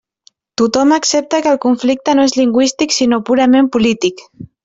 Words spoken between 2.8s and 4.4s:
sinó purament polític.